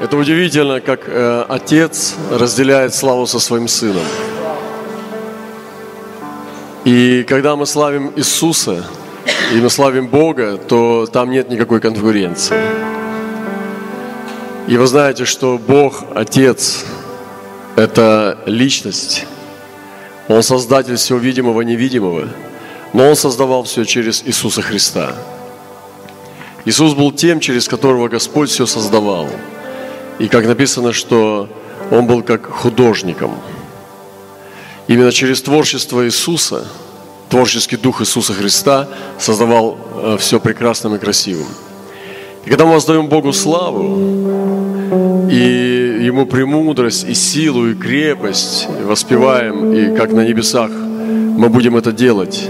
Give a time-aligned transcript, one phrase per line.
[0.00, 4.04] Это удивительно, как э, отец разделяет славу со своим сыном.
[6.86, 8.82] И когда мы славим Иисуса,
[9.52, 12.56] и мы славим Бога, то там нет никакой конкуренции.
[14.68, 16.86] И вы знаете, что Бог, Отец,
[17.76, 19.26] это личность.
[20.28, 22.26] Он создатель всего видимого и невидимого.
[22.94, 25.14] Но Он создавал все через Иисуса Христа.
[26.64, 29.28] Иисус был тем, через которого Господь все создавал.
[30.20, 31.48] И как написано, что
[31.90, 33.32] Он был как художником.
[34.86, 36.66] Именно через творчество Иисуса,
[37.30, 38.86] творческий дух Иисуса Христа
[39.18, 41.46] создавал э, все прекрасным и красивым.
[42.44, 43.98] И когда мы воздаем Богу славу,
[45.30, 51.76] и Ему премудрость, и силу, и крепость, и воспеваем, и как на небесах мы будем
[51.76, 52.48] это делать,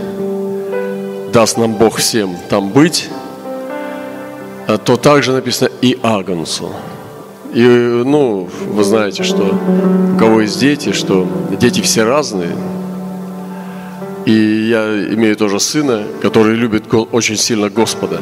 [1.33, 3.09] даст нам Бог всем там быть,
[4.67, 6.71] а то также написано и Агнцу.
[7.53, 9.59] И, ну, вы знаете, что
[10.15, 11.27] у кого есть дети, что
[11.61, 12.51] дети все разные.
[14.25, 14.85] И я
[15.15, 18.21] имею тоже сына, который любит очень сильно Господа.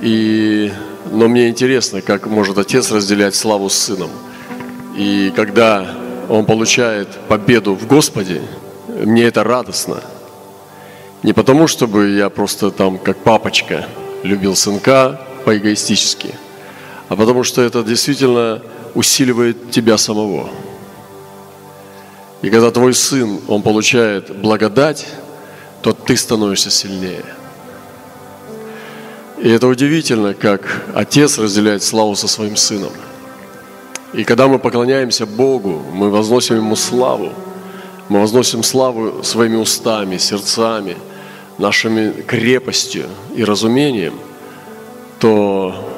[0.00, 0.72] И,
[1.12, 4.10] но мне интересно, как может отец разделять славу с сыном.
[4.96, 5.86] И когда
[6.28, 8.42] он получает победу в Господе,
[8.88, 10.00] мне это радостно.
[11.22, 13.86] Не потому, чтобы я просто там, как папочка,
[14.24, 16.34] любил сынка по-эгоистически,
[17.12, 18.62] а потому что это действительно
[18.94, 20.48] усиливает тебя самого.
[22.42, 25.06] И когда твой сын, он получает благодать,
[25.82, 27.24] то ты становишься сильнее–
[29.42, 32.92] и это удивительно, как отец разделяет славу со своим сыном.
[34.12, 37.32] И когда мы поклоняемся Богу, мы возносим Ему славу,
[38.08, 40.96] мы возносим славу своими устами, сердцами,
[41.58, 44.14] нашими крепостью и разумением,
[45.18, 45.91] то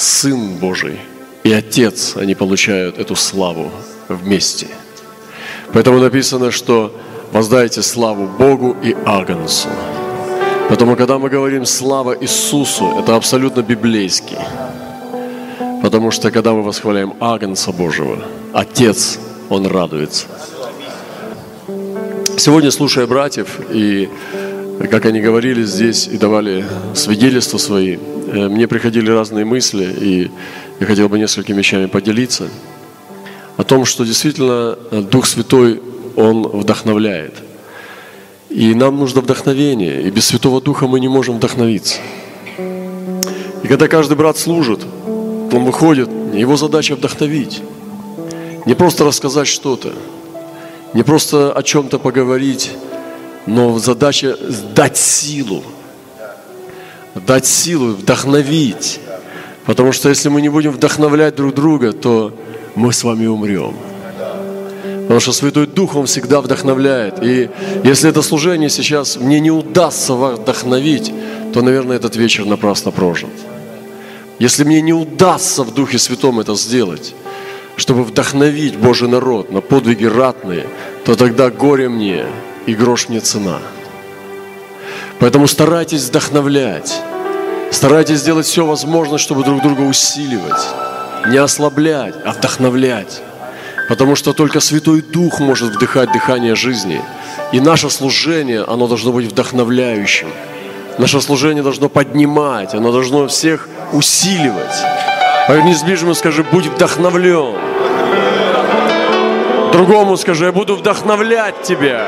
[0.00, 0.98] Сын Божий
[1.44, 3.70] и Отец, они получают эту славу
[4.08, 4.66] вместе.
[5.74, 6.98] Поэтому написано, что
[7.32, 9.68] воздайте славу Богу и Агнцу.
[10.70, 14.38] Потому когда мы говорим «Слава Иисусу», это абсолютно библейский.
[15.82, 18.24] Потому что когда мы восхваляем Агнца Божьего,
[18.54, 19.18] Отец,
[19.50, 20.28] Он радуется.
[22.38, 24.08] Сегодня, слушая братьев, и
[24.88, 26.64] как они говорили здесь и давали
[26.94, 30.30] свидетельства свои, э, мне приходили разные мысли, и
[30.80, 32.48] я хотел бы несколькими вещами поделиться
[33.56, 35.80] о том, что действительно Дух Святой,
[36.16, 37.34] Он вдохновляет–
[38.50, 42.00] и нам нужно вдохновение, и без Святого Духа мы не можем вдохновиться.
[42.58, 47.62] И когда каждый брат служит, он выходит, его задача вдохновить.
[48.66, 49.92] Не просто рассказать что-то,
[50.94, 52.72] не просто о чем-то поговорить,
[53.50, 54.36] но задача
[54.74, 55.62] дать силу.
[57.26, 59.00] Дать силу, вдохновить.
[59.66, 62.32] Потому что если мы не будем вдохновлять друг друга, то
[62.76, 63.74] мы с вами умрем.
[65.02, 67.22] Потому что Святой Дух, Он всегда вдохновляет.
[67.22, 67.50] И
[67.82, 71.12] если это служение сейчас мне не удастся вдохновить,
[71.52, 73.30] то, наверное, этот вечер напрасно прожит.
[74.38, 77.14] Если мне не удастся в Духе Святом это сделать,
[77.76, 80.66] чтобы вдохновить Божий народ на подвиги ратные,
[81.04, 82.26] то тогда горе мне
[82.66, 83.58] и грош мне цена.
[85.18, 87.02] Поэтому старайтесь вдохновлять.
[87.70, 90.66] Старайтесь сделать все возможное, чтобы друг друга усиливать.
[91.28, 93.22] Не ослаблять, а вдохновлять.
[93.88, 97.02] Потому что только Святой Дух может вдыхать дыхание жизни.
[97.52, 100.28] И наше служение, оно должно быть вдохновляющим.
[100.98, 104.76] Наше служение должно поднимать, оно должно всех усиливать.
[105.48, 107.69] Повернись с ближнему скажи, будь вдохновлен.
[109.80, 112.06] Другому скажи, я буду вдохновлять тебя.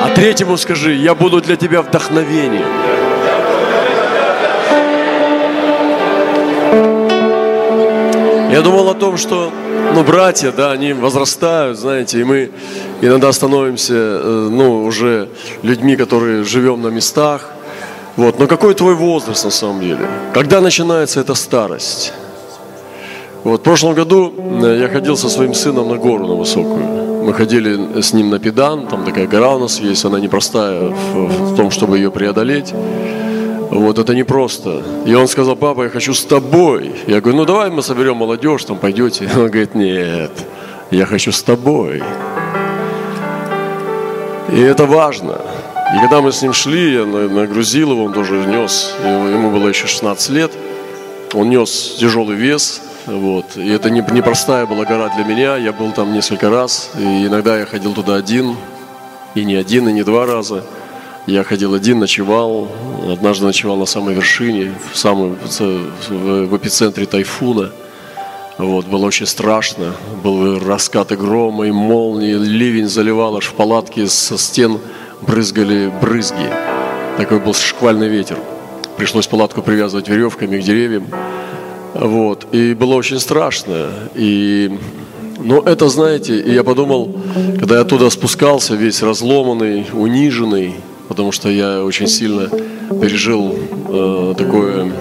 [0.00, 2.68] А третьему скажи, я буду для тебя вдохновением.
[8.52, 9.50] Я думал о том, что,
[9.92, 12.52] ну, братья, да, они возрастают, знаете, и мы
[13.00, 15.30] иногда становимся, э, ну, уже
[15.64, 17.53] людьми, которые живем на местах.
[18.16, 20.06] Вот, но какой твой возраст на самом деле?
[20.32, 22.12] Когда начинается эта старость?
[23.42, 24.32] Вот, в прошлом году
[24.62, 27.24] э, я ходил со своим сыном на гору, на высокую.
[27.24, 31.52] Мы ходили с ним на педан, там такая гора у нас есть, она непростая в,
[31.52, 32.72] в том, чтобы ее преодолеть.
[33.70, 34.82] Вот это непросто.
[35.04, 36.92] И он сказал, папа, я хочу с тобой.
[37.06, 39.28] Я говорю, ну давай мы соберем молодежь, там пойдете.
[39.36, 40.30] Он говорит, нет,
[40.90, 42.02] я хочу с тобой.
[44.52, 45.40] И это важно.
[45.94, 49.86] И когда мы с ним шли, я нагрузил его, он тоже нес, ему было еще
[49.86, 50.52] 16 лет,
[51.32, 53.56] он нес тяжелый вес, вот.
[53.56, 57.66] И это непростая была гора для меня, я был там несколько раз, и иногда я
[57.66, 58.56] ходил туда один,
[59.34, 60.64] и не один, и не два раза–
[61.26, 62.68] Я ходил один, ночевал.
[63.10, 65.38] Однажды ночевал на самой вершине, в, самом,
[66.10, 67.70] в эпицентре тайфуна.
[68.58, 69.94] Вот, было очень страшно.
[70.22, 74.78] Были раскаты грома и молнии, ливень заливал аж в палатке со стен
[75.26, 76.48] брызгали брызги.
[77.16, 78.38] Такой был шквальный ветер.
[78.96, 81.06] Пришлось палатку привязывать веревками к деревьям.
[81.94, 82.46] Вот.
[82.52, 83.90] И было очень страшно.
[84.14, 84.78] И
[85.38, 87.12] но это, знаете, и я подумал,
[87.58, 90.74] когда я оттуда спускался, весь разломанный, униженный,
[91.08, 92.48] потому что я очень сильно
[93.00, 93.54] пережил
[93.88, 94.92] э, такое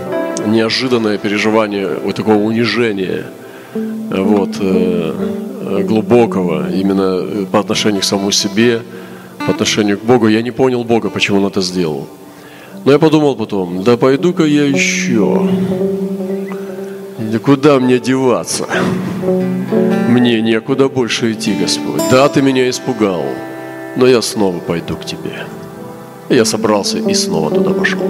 [0.45, 3.25] неожиданное переживание вот такого унижения,
[3.73, 8.81] вот, э, глубокого, именно по отношению к самому себе,
[9.45, 10.27] по отношению к Богу.
[10.27, 12.07] Я не понял Бога, почему он это сделал.
[12.85, 15.49] Но я подумал потом, да пойду-ка я еще.
[17.19, 18.67] Да куда мне деваться?
[20.09, 22.01] Мне некуда больше идти, Господь.
[22.11, 23.23] Да, ты меня испугал,
[23.95, 25.45] но я снова пойду к тебе.
[26.29, 28.01] Я собрался и снова туда пошел.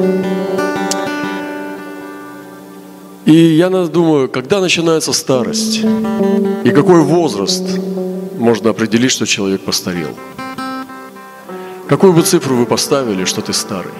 [3.26, 5.82] И я думаю, когда начинается старость,
[6.64, 7.64] и какой возраст
[8.38, 10.10] можно определить, что человек постарел.
[11.94, 13.94] Какую бы цифру вы поставили, что ты старый?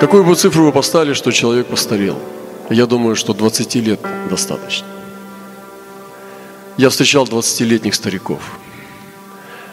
[0.00, 2.16] Какую бы цифру вы поставили, что человек постарел?
[2.70, 4.00] Я думаю, что 20 лет
[4.30, 4.86] достаточно.
[6.78, 8.40] Я встречал 20-летних стариков,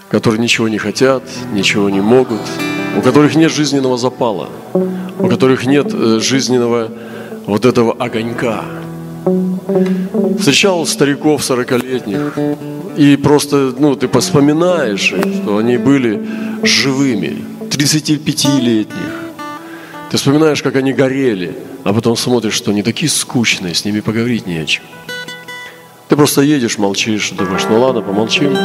[0.10, 1.24] которые ничего не хотят,
[1.54, 2.42] ничего не могут,
[2.98, 6.92] у которых нет жизненного запала, у которых нет э, жизненного
[7.46, 8.66] вот этого огонька.
[10.40, 12.34] Встречал стариков 40-летних,
[12.98, 16.26] и просто, ну, ты вспоминаешь, что они были
[16.64, 19.14] живыми, 35-летних.
[20.10, 24.48] Ты вспоминаешь, как они горели, а потом смотришь, что они такие скучные, с ними поговорить
[24.48, 24.84] не о чем.
[26.10, 28.58] Ты просто едешь, молчишь, думаешь, ну ладно, помолчим.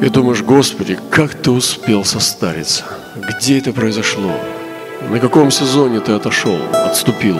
[0.00, 2.84] И думаешь, Господи, как ты успел состариться?
[3.16, 4.32] Где это произошло?
[5.10, 7.36] На каком сезоне ты отошел, отступил?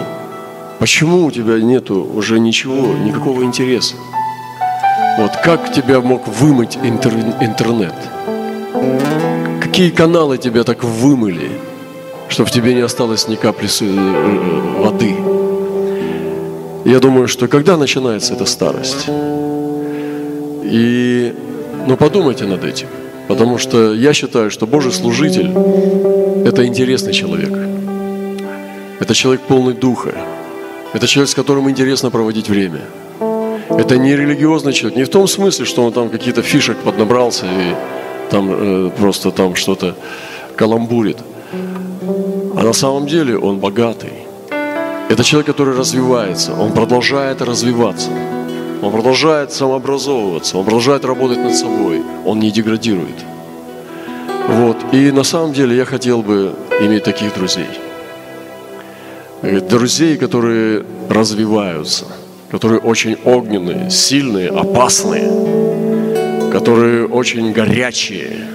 [0.78, 3.94] Почему у тебя нету уже ничего, никакого интереса?
[5.18, 7.94] Вот как тебя мог вымыть интер, интернет?
[9.62, 11.50] Какие каналы тебя так вымыли,
[12.28, 15.16] что в тебе не осталось ни капли э, э, воды?
[16.84, 19.06] Я думаю, что когда начинается эта старость?
[20.68, 21.34] И,
[21.86, 22.88] ну, подумайте над этим.
[23.28, 25.50] Потому что я считаю, что Божий служитель–
[26.46, 27.52] это интересный человек.
[29.00, 30.14] Это человек полный духа.
[30.96, 32.80] Это человек, с которым интересно проводить время–
[33.68, 37.74] это не религиозный человек, не в том смысле, что он там какие-то фишек поднабрался и
[38.30, 39.94] там э, просто там что-то
[40.56, 41.18] каламбурит.
[42.56, 44.12] А на самом деле он богатый.
[45.08, 48.10] Это человек, который развивается, он продолжает развиваться.
[48.82, 53.24] Он продолжает самообразовываться, он продолжает работать над собой, он не деградирует.
[54.48, 54.76] Вот.
[54.92, 57.66] И на самом деле я хотел бы иметь таких друзей.
[59.42, 62.06] Э, друзей, которые развиваются–
[62.50, 65.30] которые очень огненные, сильные, опасные,
[66.50, 68.46] которые очень горячие.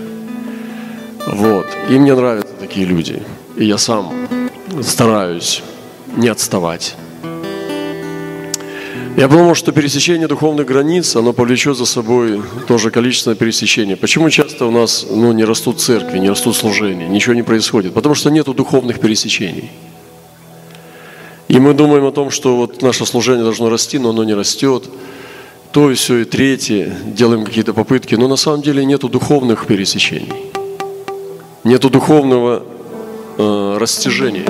[1.27, 1.67] Вот.
[1.89, 3.21] И мне нравятся такие люди.
[3.57, 4.11] И я сам
[4.81, 5.61] стараюсь
[6.15, 6.95] не отставать.
[9.17, 13.97] Я думал, что пересечение духовных границ, оно повлечет за собой тоже количественное пересечение.
[13.97, 17.93] Почему часто у нас ну, не растут церкви, не растут служения, ничего не происходит?
[17.93, 19.69] Потому что нет духовных пересечений.
[21.51, 24.85] И мы думаем о том, что вот наше служение должно расти, но оно не растет.
[25.73, 30.31] То и все, и третье, делаем какие-то попытки, но на самом деле нету духовных пересечений.
[31.65, 32.63] Нету духовного
[33.37, 34.45] э, растяжения.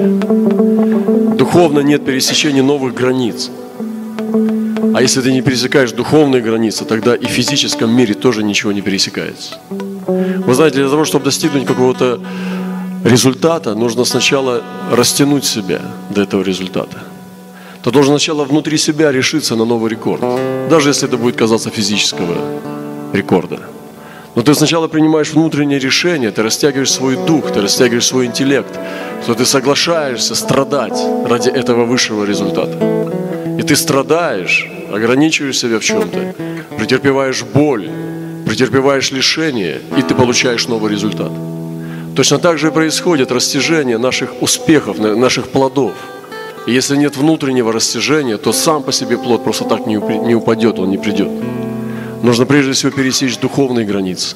[1.37, 3.49] Духовно нет пересечения новых границ.
[4.93, 8.81] А если ты не пересекаешь духовные границы, тогда и в физическом мире тоже ничего не
[8.81, 9.57] пересекается.
[10.07, 12.21] Вы знаете, для того, чтобы достигнуть какого-то
[13.03, 16.97] результата, нужно сначала растянуть себя до этого результата.
[17.83, 20.21] Ты должен сначала внутри себя решиться на новый рекорд,
[20.69, 22.35] даже если это будет казаться физического
[23.13, 23.59] рекорда.
[24.35, 28.79] Но ты сначала принимаешь внутреннее решение, ты растягиваешь свой дух, ты растягиваешь свой интеллект,
[29.23, 32.77] что ты соглашаешься страдать ради этого высшего результата.
[33.59, 36.35] И ты страдаешь, ограничиваешь себя в чем-то,
[36.77, 37.89] претерпеваешь боль,
[38.45, 41.31] претерпеваешь лишение, и ты получаешь новый результат.
[42.15, 45.93] Точно так же и происходит растяжение наших успехов, наших плодов.
[46.67, 50.89] И если нет внутреннего растяжения, то сам по себе плод просто так не упадет, он
[50.89, 51.29] не придет.
[52.21, 54.35] Нужно прежде всего пересечь духовные границы.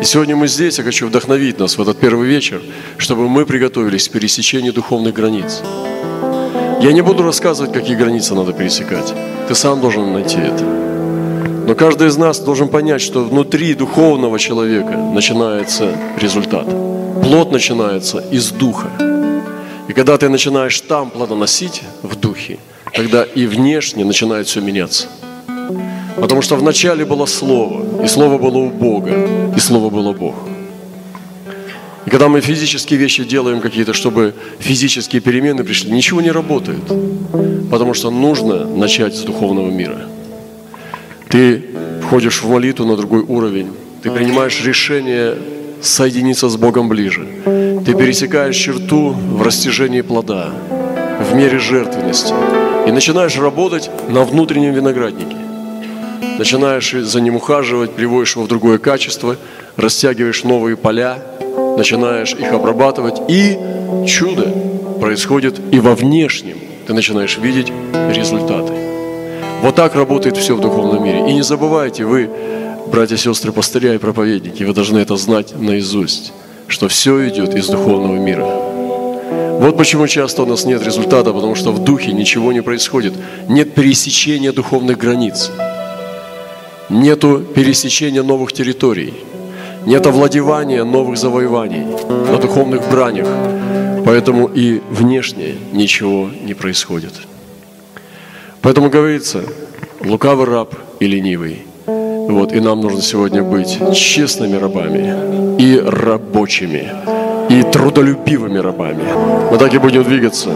[0.00, 2.62] И сегодня мы здесь, я хочу вдохновить нас в этот первый вечер,
[2.96, 5.62] чтобы мы приготовились к пересечению духовных границ.
[6.80, 9.12] Я не буду рассказывать, какие границы надо пересекать.
[9.48, 10.89] Ты сам должен найти это.
[11.70, 16.66] Но каждый из нас должен понять, что внутри духовного человека начинается результат.
[17.22, 18.90] Плод начинается из духа.
[19.86, 22.58] И когда ты начинаешь там плодоносить в духе,
[22.92, 25.06] тогда и внешне начинает все меняться.
[26.16, 30.34] Потому что вначале было Слово, и Слово было у Бога, и Слово было Бог.
[32.04, 36.82] И когда мы физические вещи делаем какие-то, чтобы физические перемены пришли, ничего не работает.
[37.70, 40.09] Потому что нужно начать с духовного мира.
[41.30, 41.62] Ты
[42.02, 43.70] входишь в молитву на другой уровень.
[44.02, 45.36] Ты принимаешь решение
[45.80, 47.26] соединиться с Богом ближе.
[47.86, 50.50] Ты пересекаешь черту в растяжении плода,
[51.30, 52.34] в мере жертвенности.
[52.88, 55.36] И начинаешь работать на внутреннем винограднике.
[56.36, 59.36] Начинаешь за ним ухаживать, приводишь его в другое качество,
[59.76, 61.18] растягиваешь новые поля,
[61.76, 63.56] начинаешь их обрабатывать, и
[64.08, 64.52] чудо
[65.00, 66.56] происходит и во внешнем.
[66.86, 67.72] Ты начинаешь видеть
[68.12, 68.89] результаты.
[69.62, 71.18] Вот так работает все в духовном мире.
[71.28, 72.30] И не забывайте, вы,
[72.86, 76.32] братья сестры, пастыря и проповедники, вы должны это знать наизусть,
[76.66, 78.46] что все идет из духовного мира.
[79.60, 83.12] Вот почему часто у нас нет результата, потому что в духе ничего не происходит.
[83.48, 85.50] Нет пересечения духовных границ.
[86.88, 89.12] Нету пересечения новых территорий.
[89.84, 93.28] Нет овладевания новых завоеваний на духовных бранях.
[94.06, 97.12] Поэтому и внешне ничего не происходит.
[98.62, 99.42] Поэтому говорится,
[100.04, 101.62] лукавый раб и ленивый.
[101.86, 106.92] Вот, и нам нужно сегодня быть честными рабами и рабочими,
[107.48, 109.02] и трудолюбивыми рабами.
[109.50, 110.50] Мы так и будем двигаться.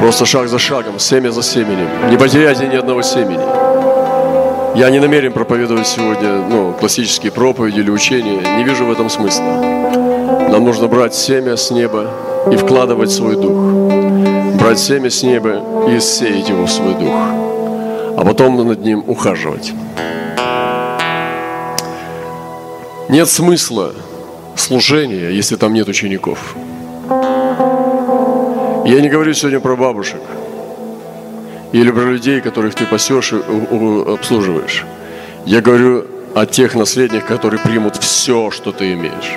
[0.00, 1.88] Просто шаг за шагом, семя за семенем.
[2.10, 3.38] Не потеряйте ни одного семени.
[4.76, 8.40] Я не намерен проповедовать сегодня ну, классические проповеди или учения.
[8.58, 9.44] Не вижу в этом смысла.
[10.50, 12.10] Нам нужно брать семя с неба
[12.50, 13.91] и вкладывать свой дух.
[14.62, 17.12] Брать семя с неба и сеять его в свой дух.
[18.16, 19.72] А потом над ним ухаживать.
[23.08, 23.92] Нет смысла
[24.54, 26.54] служения, если там нет учеников.
[28.86, 30.20] Я не говорю сегодня про бабушек
[31.72, 33.38] или про людей, которых ты пасешь и
[34.12, 34.84] обслуживаешь.
[35.44, 39.36] Я говорю о тех наследниках, которые примут все, что ты имеешь.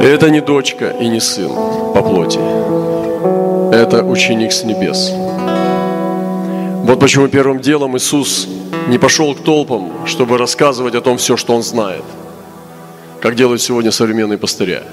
[0.00, 1.50] Это не дочка и не сын
[1.94, 2.38] по плоти.
[3.74, 5.12] Это ученик с небес.
[6.84, 8.48] Вот почему первым делом Иисус
[8.88, 12.04] не пошел к толпам, чтобы рассказывать о том все, что Он знает,
[13.20, 14.84] как делают сегодня современные пастыря.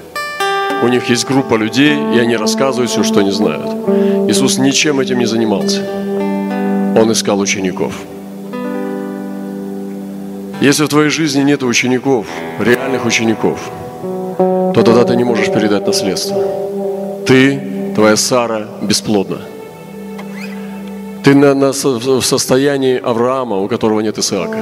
[0.82, 3.66] У них есть группа людей, и они рассказывают все, что они знают.
[4.28, 5.82] Иисус ничем этим не занимался.
[6.96, 7.94] Он искал учеников.
[10.60, 12.26] Если в твоей жизни нет учеников,
[12.58, 13.70] реальных учеников,
[14.76, 16.36] то тогда ты не можешь передать наследство.
[17.26, 19.38] Ты, твоя Сара, бесплодна.
[21.24, 24.58] Ты на, на, в состоянии Авраама, у которого нет Исаака.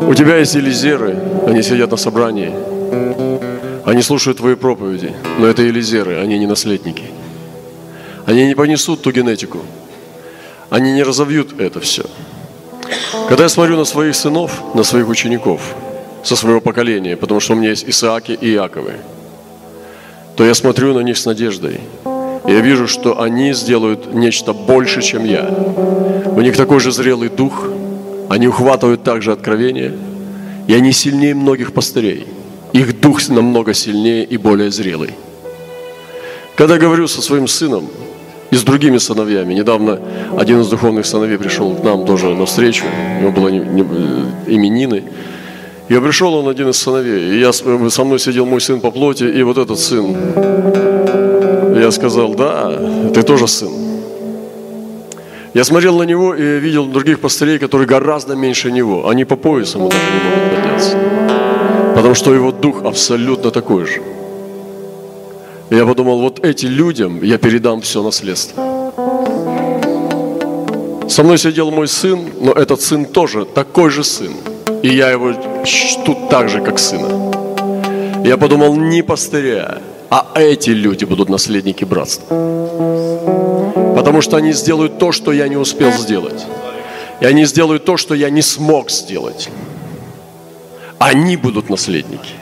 [0.00, 2.52] У тебя есть Елизеры, они сидят на собрании.
[3.84, 7.04] Они слушают твои проповеди, но это Елизеры, они не наследники.
[8.24, 9.58] Они не понесут ту генетику.
[10.70, 12.04] Они не разовьют это все.
[13.28, 15.60] Когда я смотрю на своих сынов, на своих учеников,
[16.28, 18.92] со своего поколения, потому что у меня есть Исааки и Иаковы,
[20.36, 21.80] то я смотрю на них с надеждой.
[22.46, 25.48] И я вижу, что они сделают нечто больше, чем я.
[26.26, 27.68] У них такой же зрелый дух,
[28.28, 29.92] они ухватывают также откровения,
[30.66, 32.26] и они сильнее многих пастырей–
[32.72, 35.10] их дух намного сильнее и более зрелый.
[36.56, 37.86] Когда говорю со своим сыном
[38.50, 40.00] и с другими сыновьями, недавно
[40.36, 42.84] один из духовных сыновей пришел к нам тоже на встречу,
[43.18, 43.52] у него было э,
[44.46, 45.04] именины,
[45.88, 49.24] я пришел, он один из сыновей, и я, со мной сидел мой сын по плоти,
[49.24, 50.16] и вот этот сын.
[51.80, 52.72] Я сказал, да,
[53.14, 53.70] ты тоже сын.
[55.54, 59.08] Я смотрел на него и видел других пастырей, которые гораздо меньше него.
[59.08, 60.96] Они по поясу ему так не могут подняться.
[61.96, 64.02] Потому что его дух абсолютно такой же.
[65.70, 68.92] Я подумал, вот этим людям я передам все наследство.
[71.08, 74.32] Со мной сидел мой сын, но этот сын тоже такой же сын.
[74.82, 75.32] И я его
[75.64, 77.32] чту так же, как сына.
[78.24, 79.78] Я подумал, не пастыря,
[80.10, 82.26] а эти люди будут наследники братства.
[83.96, 86.46] Потому что они сделают то, что я не успел сделать.
[87.20, 89.48] И они сделают то, что я не смог сделать
[90.98, 92.34] они будут наследники.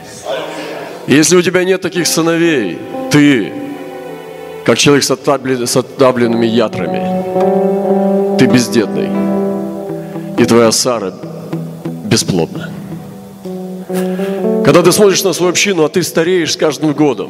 [1.07, 2.79] Если у тебя нет таких сыновей,
[3.11, 3.53] ты,
[4.65, 9.09] как человек с, отдавленными ятрами, ты бездетный.
[10.37, 11.13] И твоя Сара
[12.07, 12.69] бесплодна.
[14.65, 17.29] Когда ты смотришь на свою общину, а ты стареешь с каждым годом,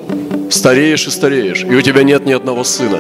[0.50, 3.00] стареешь и стареешь, и у тебя нет ни одного сына.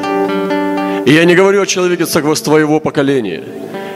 [1.05, 3.43] И я не говорю о человеке с твоего поколения.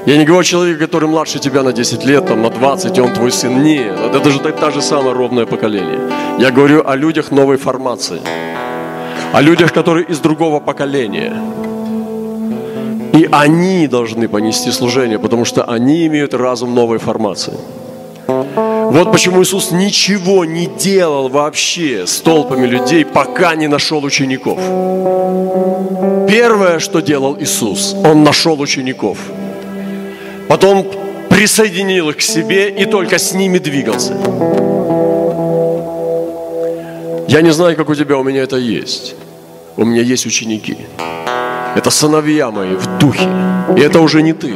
[0.05, 3.01] Я не говорю о человеке, который младше тебя на 10 лет, там, на 20, и
[3.01, 3.63] он твой сын.
[3.63, 6.00] Нет, это же та же самое ровное поколение.
[6.39, 8.19] Я говорю о людях новой формации.
[9.33, 11.33] О людях, которые из другого поколения.
[13.22, 17.54] И они должны понести служение, потому что они имеют разум новой формации.
[18.28, 24.58] Вот почему Иисус ничего не делал вообще с толпами людей, пока не нашел учеников.
[26.28, 29.20] Первое, что делал Иисус, Он нашел учеников.
[30.48, 30.84] Потом
[31.30, 34.18] присоединил их к себе и только с ними двигался.
[37.28, 39.13] Я не знаю, как у тебя, у меня это есть.
[39.78, 40.78] У меня есть ученики.
[41.75, 43.28] Это сыновья мои в духе.
[43.78, 44.56] И это уже не ты.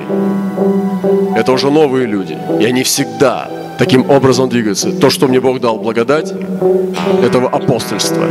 [1.35, 2.37] Это уже новые люди.
[2.59, 4.91] И они всегда таким образом двигаются.
[4.91, 6.33] То, что мне Бог дал благодать,
[7.23, 8.27] этого апостольства.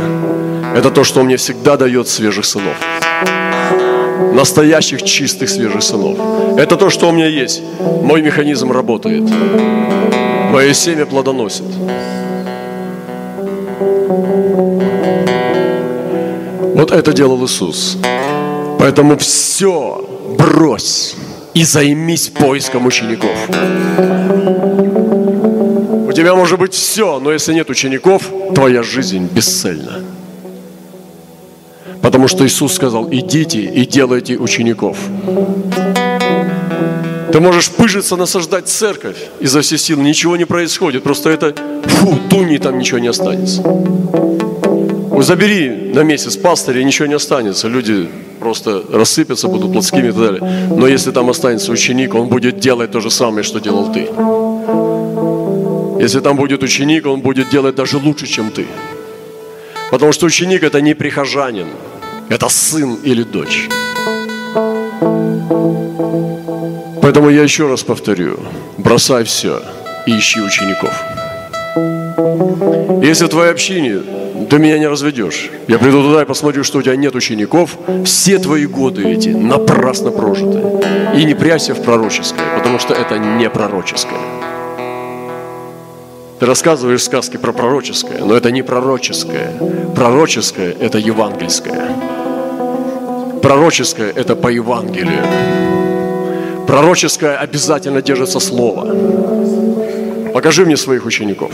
[0.75, 2.75] Это то, что мне всегда дает свежих сынов.
[4.33, 6.17] Настоящих, чистых, свежих сынов.
[6.57, 7.61] Это то, что у меня есть.
[8.03, 9.23] Мой механизм работает.
[10.51, 11.65] Мое семя плодоносит.
[16.75, 17.97] Вот это делал Иисус.
[18.85, 21.15] Поэтому все брось
[21.55, 23.35] и займись поиском учеников.
[26.07, 30.03] У тебя может быть все, но если нет учеников, твоя жизнь бесцельна.
[32.03, 34.99] Потому что Иисус сказал, идите и делайте учеников.
[37.31, 41.01] Ты можешь пыжиться, насаждать церковь изо всех сил, ничего не происходит.
[41.01, 43.63] Просто это, фу, туни, там ничего не останется.
[45.21, 47.67] Забери на месяц пастыря, ничего не останется.
[47.67, 48.07] Люди
[48.39, 50.41] просто рассыпятся, будут плотскими и так далее.
[50.69, 54.07] Но если там останется ученик, он будет делать то же самое, что делал ты.
[56.03, 58.65] Если там будет ученик, он будет делать даже лучше, чем ты.
[59.91, 61.67] Потому что ученик это не прихожанин,
[62.29, 63.69] это сын или дочь.
[67.01, 68.39] Поэтому я еще раз повторю,
[68.77, 69.61] бросай все
[70.05, 70.93] и ищи учеников.
[72.17, 74.01] Если в твоей общине
[74.49, 75.49] ты меня не разведешь.
[75.67, 77.77] Я приду туда и посмотрю, что у тебя нет учеников.
[78.05, 80.61] Все твои годы эти напрасно прожиты.
[81.15, 84.19] И не прячься в пророческое, потому что это не пророческое.
[86.39, 89.53] Ты рассказываешь сказки про пророческое, но это не пророческое.
[89.95, 91.87] Пророческое– это евангельское.
[93.41, 95.23] Пророческое– это по Евангелию.
[96.67, 98.93] Пророческое обязательно держится слово.
[100.33, 101.51] Покажи мне своих учеников.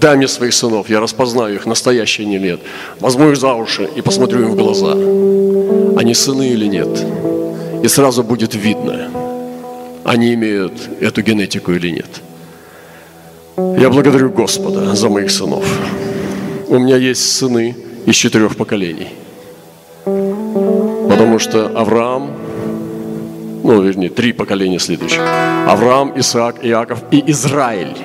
[0.00, 2.60] Дай мне своих сынов, я распознаю их, настоящие или нет.
[3.00, 4.92] Возьму их за уши и посмотрю им в глаза.
[6.00, 6.88] Они сыны или нет.
[7.82, 9.10] И сразу будет видно,
[10.04, 12.22] они имеют эту генетику или нет.
[13.78, 15.64] Я благодарю Господа за моих сынов.
[16.68, 19.08] У меня есть сыны из четырех поколений.
[20.04, 22.30] Потому что Авраам,
[23.62, 25.20] ну, вернее, три поколения следующих.
[25.68, 27.96] Авраам, Исаак, Иаков и Израиль.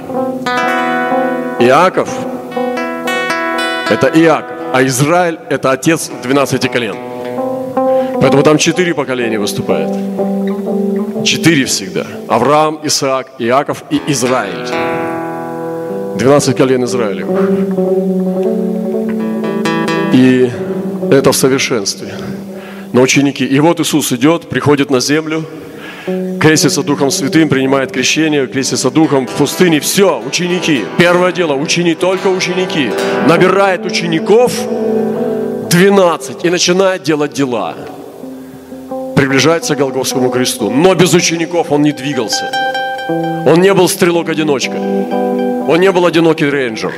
[1.66, 2.10] Иаков–
[3.90, 6.96] это Иаков, а Израиль– это отец 12 колен.
[8.22, 9.90] Поэтому там четыре поколения выступает.
[11.26, 12.06] Четыре всегда.
[12.28, 14.68] Авраам, Исаак, Иаков и Израиль.
[16.20, 17.50] 12 колен Израилевых.
[20.14, 20.52] И
[21.10, 22.14] это в совершенстве.
[22.94, 23.44] Но ученики.
[23.44, 25.44] И вот Иисус идет, приходит на землю–
[26.40, 29.80] крестится Духом Святым, принимает крещение, крестится Духом в пустыне.
[29.80, 30.86] Все, ученики.
[30.98, 32.92] Первое дело, учени, только ученики.
[33.28, 34.52] Набирает учеников
[35.70, 37.76] 12 и начинает делать дела.
[39.16, 40.70] Приближается к Голгофскому кресту.
[40.70, 42.52] Но без учеников он не двигался.
[43.10, 44.76] Он не был стрелок-одиночка.
[45.68, 46.94] Он не был одинокий рейнджер.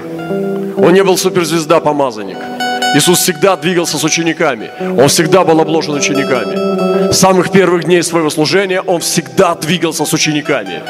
[0.78, 2.57] Он не был суперзвезда-помазанник.
[2.96, 4.70] Иисус всегда двигался с учениками.
[4.80, 7.12] Он всегда был обложен учениками.
[7.12, 10.82] С самых первых дней своего служения Он всегда двигался с учениками.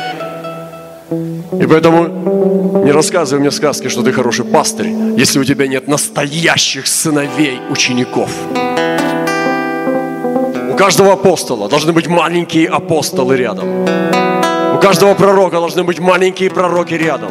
[1.61, 6.87] И поэтому не рассказывай мне сказки, что ты хороший пастырь, если у тебя нет настоящих
[6.87, 8.29] сыновей учеников.
[10.71, 13.85] У каждого апостола должны быть маленькие апостолы рядом.
[14.75, 17.29] У каждого пророка должны быть маленькие пророки рядом.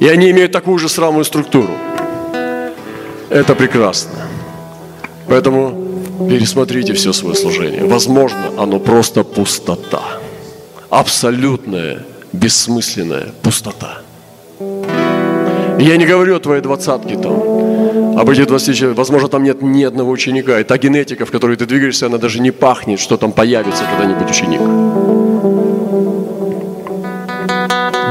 [0.00, 1.70] И они имеют такую же срамную структуру.
[3.30, 4.18] Это прекрасно.
[5.28, 7.84] Поэтому пересмотрите все свое служение.
[7.84, 10.02] Возможно, оно просто пустота.
[10.88, 13.98] Абсолютная, бессмысленная пустота.
[15.78, 18.98] Я не говорю о твоей двадцатке там, об этих 20 человек.
[18.98, 20.58] Возможно, там нет ни одного ученика.
[20.58, 24.30] И та генетика, в которой ты двигаешься, она даже не пахнет, что там появится когда-нибудь
[24.30, 24.60] ученик.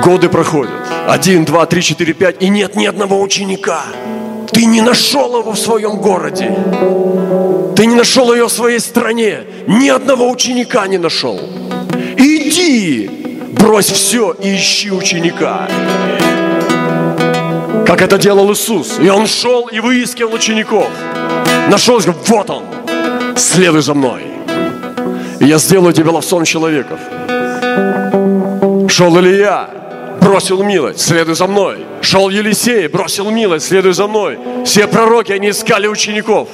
[0.06, 0.72] Годы проходят.
[1.08, 2.42] Один, два, три, четыре, пять.
[2.42, 3.84] И нет ни одного ученика.
[4.52, 6.56] Ты не нашел его в своем городе.
[7.76, 9.44] Ты не нашел ее в своей стране.
[9.68, 11.40] Ни одного ученика не нашел.
[12.18, 13.10] Иди,
[13.52, 15.68] брось все и ищи ученика.
[17.86, 19.00] Как это делал Иисус.
[19.00, 20.90] И Он шел и выискивал учеников.
[21.70, 22.64] Нашел сказал, вот он,
[23.36, 24.24] следуй за мной.
[25.40, 27.00] И я сделаю тебя ловцом человеков.
[28.90, 29.70] Шел Илья,
[30.22, 31.86] бросил милость, следуй за мной.
[32.02, 34.38] Шел Елисей, бросил милость, следуй за мной.
[34.66, 36.50] Все пророки, они искали учеников.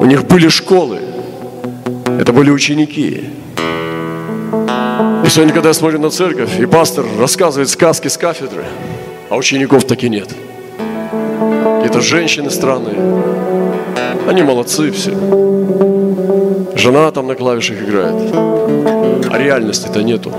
[0.00, 1.00] У них были школы.
[2.20, 3.24] Это были ученики.
[5.24, 8.64] И сегодня, когда я смотрю на церковь, и пастор рассказывает сказки с кафедры,
[9.28, 10.28] а учеников таки нет.
[11.76, 12.96] Какие-то женщины странные.
[14.26, 15.10] Они молодцы все.
[16.74, 18.34] Жена там на клавишах играет.
[18.34, 20.32] А реальности-то нету.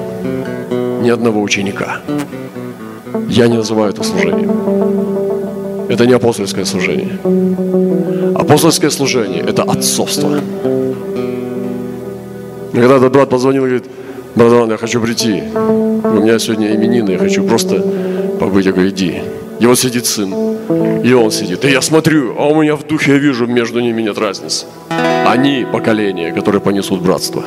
[1.10, 2.02] Ни одного ученика.
[3.28, 4.52] Я не называю это служением.
[5.90, 7.18] Это не апостольское служение.
[8.36, 10.40] Апостольское служение– это отцовство.
[12.74, 13.90] И когда брат позвонил и говорит,
[14.36, 15.42] братан, я хочу прийти.
[15.56, 17.84] У меня сегодня именины, я хочу просто
[18.40, 18.68] побыть.
[18.68, 19.24] Я говорю, иди.
[19.60, 20.32] И вот сидит сын,
[21.04, 21.66] и он сидит.
[21.66, 24.68] И я смотрю, а у меня в духе я вижу, между ними нет разницы.
[25.26, 27.44] Они поколение, которое понесут братство.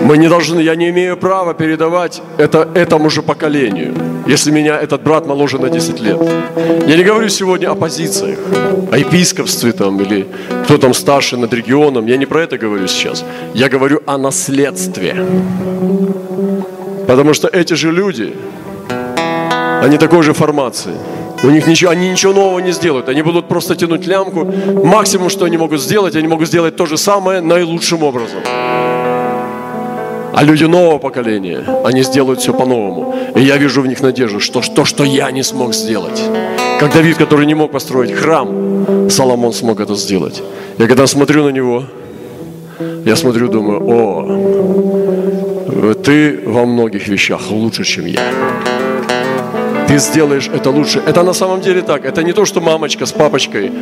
[0.00, 3.94] Мы не должны, я не имею права передавать это этому же поколению,
[4.26, 6.18] если меня этот брат моложе на 10 лет.
[6.86, 8.38] Я не говорю сегодня о позициях,
[8.90, 10.26] о епископстве там или
[10.64, 12.06] кто там старше над регионом.
[12.06, 13.24] Я не про это говорю сейчас.
[13.54, 15.26] Я говорю о наследстве.
[17.06, 18.32] Потому что эти же люди,
[19.82, 20.94] они такой же формации.
[21.42, 23.08] У них ничего, они ничего нового не сделают.
[23.08, 24.44] Они будут просто тянуть лямку.
[24.84, 28.40] Максимум, что они могут сделать, они могут сделать то же самое наилучшим образом.
[30.32, 33.14] А люди нового поколения, они сделают все по-новому.
[33.34, 36.22] И я вижу в них надежду, что то, что я не смог сделать.
[36.78, 40.42] Как Давид, который не мог построить храм, Соломон смог это сделать.
[40.78, 41.84] Я когда смотрю на него,
[43.04, 44.24] я смотрю, думаю, о,
[45.94, 48.20] ты во многих вещах лучше, чем я
[49.90, 51.02] ты сделаешь это лучше.
[51.04, 52.04] Это на самом деле так.
[52.04, 53.72] Это не то, что мамочка с папочкой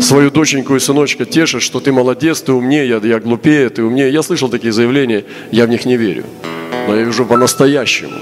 [0.00, 4.10] свою доченьку и сыночка тешит, что ты молодец, ты умнее, я, я глупее, ты умнее.
[4.10, 6.24] Я слышал такие заявления, я в них не верю.
[6.86, 8.18] Но я вижу по-настоящему,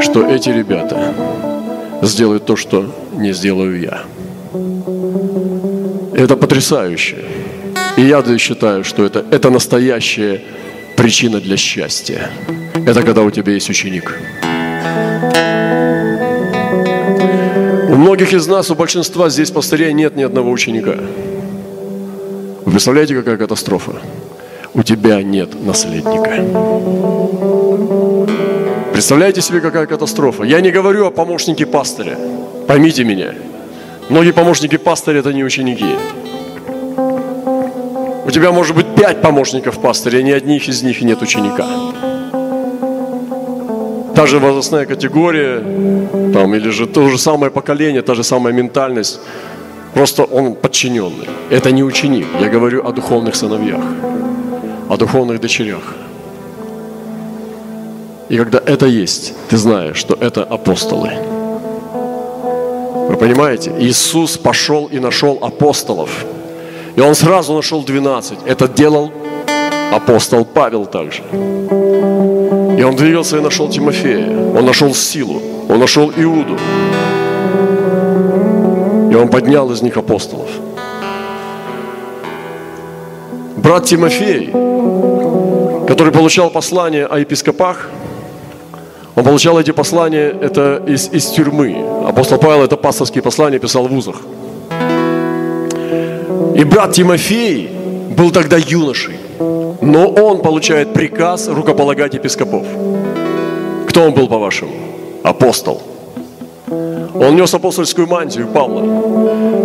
[0.00, 1.14] что эти ребята
[2.02, 4.02] сделают то, что не сделаю я.
[6.12, 7.18] Это потрясающе.
[7.96, 10.40] И я считаю, что это, это настоящая
[10.96, 12.30] причина для счастья.
[12.74, 14.18] Это когда у тебя есть ученик.
[17.96, 20.96] У многих из нас, у большинства здесь пастырей нет ни одного ученика.
[22.66, 23.92] Вы представляете, какая катастрофа?
[24.74, 26.44] У тебя нет наследника.
[28.92, 30.42] Представляете себе, какая катастрофа?
[30.42, 32.18] Я не говорю о помощнике пастыря.
[32.68, 33.32] Поймите меня.
[34.10, 35.96] Многие помощники пастыря– это не ученики.
[38.26, 41.95] У тебя может быть пять помощников пастыря, ни одних из них нет ученика
[44.16, 45.62] та же возрастная категория,
[46.32, 49.20] там, или же то же самое поколение, та же самая ментальность.
[49.94, 51.28] Просто он подчиненный.
[51.50, 52.26] Это не ученик.
[52.40, 53.84] Я говорю о духовных сыновьях,
[54.88, 55.94] о духовных дочерях.
[58.30, 61.10] И когда это есть, ты знаешь, что это апостолы.
[63.08, 63.72] Вы понимаете?
[63.78, 66.24] Иисус пошел и нашел апостолов.
[66.96, 68.38] И он сразу нашел 12.
[68.46, 69.12] Это делал
[69.92, 71.22] апостол Павел также.
[72.76, 74.28] И он двигался и нашел Тимофея.
[74.28, 75.40] Он нашел силу.
[75.68, 76.58] Он нашел Иуду.
[79.10, 80.48] И он поднял из них апостолов.
[83.56, 84.50] Брат Тимофей,
[85.88, 87.88] который получал послания о епископах,
[89.14, 91.82] он получал эти послания это из, из тюрьмы.
[92.06, 94.16] Апостол Павел это пасторские послания писал в вузах.
[96.54, 97.70] И брат Тимофей
[98.16, 99.16] был тогда юношей.
[99.86, 102.66] Но он получает приказ рукополагать епископов.
[103.86, 104.72] Кто он был, по-вашему?
[105.22, 105.80] Апостол.
[106.68, 108.82] Он нес апостольскую мантию Павла.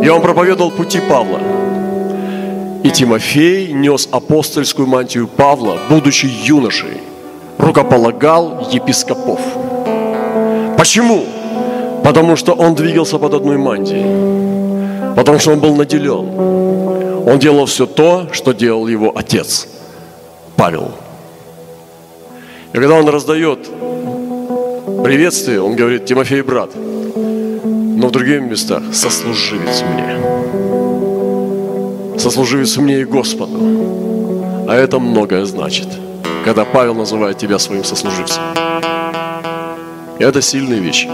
[0.03, 1.39] И он проповедовал пути Павла.
[2.83, 7.01] И Тимофей нес апостольскую мантию Павла, будучи юношей.
[7.57, 9.39] Рукополагал епископов.
[10.77, 11.25] Почему?
[12.03, 15.15] Потому что он двигался под одной мантией.
[15.15, 17.27] Потому что он был наделен.
[17.27, 19.67] Он делал все то, что делал его отец–
[20.61, 20.91] Павел.
[22.71, 23.67] И когда он раздает
[25.03, 30.19] приветствие, он говорит, Тимофей, брат, но в других местах сослуживец мне.
[32.19, 33.57] Сослуживец мне и Господу.
[34.69, 35.87] А это многое значит,
[36.45, 38.43] когда Павел называет тебя своим сослуживцем.
[40.19, 41.09] И это сильные вещи.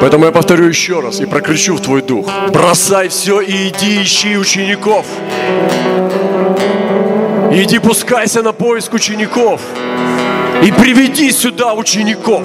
[0.00, 2.30] Поэтому я повторю еще раз и прокричу в твой дух.
[2.52, 5.04] Бросай все и иди ищи учеников.
[7.54, 9.60] Иди пускайся на поиск учеников.
[10.64, 12.42] И приведи сюда учеников.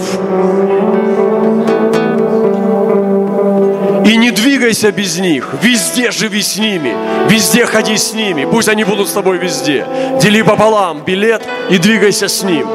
[4.05, 5.49] И не двигайся без них.
[5.61, 6.93] Везде живи с ними.
[7.29, 8.45] Везде ходи с ними.
[8.45, 9.85] Пусть они будут с тобой везде.
[10.21, 12.67] Дели пополам билет и двигайся с ним.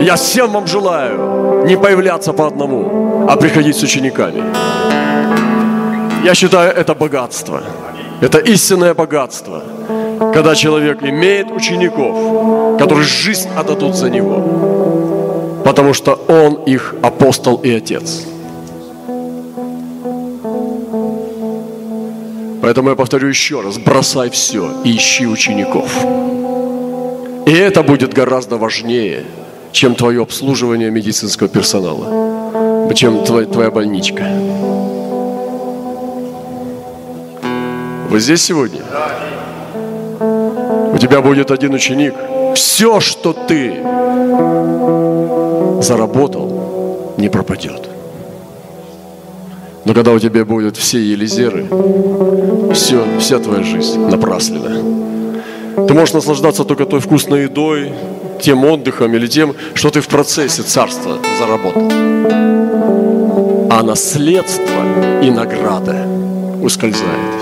[0.00, 4.42] Я всем вам желаю не появляться по одному, а приходить с учениками.
[6.24, 7.62] Я считаю это богатство.
[8.20, 9.62] Это истинное богатство,
[10.32, 17.70] когда человек имеет учеников, которые жизнь отдадут за него, потому что он их апостол и
[17.70, 18.24] отец.
[22.62, 25.90] Поэтому я повторю еще раз, бросай все и ищи учеников.
[27.46, 29.24] И это будет гораздо важнее,
[29.72, 34.24] чем твое обслуживание медицинского персонала, чем твоя, больничка.
[38.10, 38.82] Вы здесь сегодня?
[40.98, 42.12] У тебя будет один ученик.
[42.56, 43.74] Все, что ты
[45.80, 47.88] заработал, не пропадет.
[49.84, 51.68] Но когда у тебя будут все елизеры,
[52.74, 55.86] все, вся твоя жизнь напраслена.
[55.86, 57.92] Ты можешь наслаждаться только той вкусной едой,
[58.42, 61.92] тем отдыхом или тем, что ты в процессе царства заработал.
[63.70, 66.08] А наследство и награда
[66.60, 67.37] ускользает.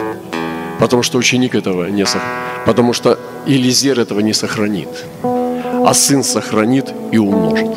[0.78, 2.66] Потому что ученик этого не сохранит.
[2.66, 4.88] Потому что Елизер этого не сохранит.
[5.22, 7.76] А сын сохранит и умножит.